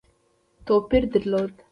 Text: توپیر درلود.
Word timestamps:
توپیر 0.65 1.03
درلود. 1.13 1.53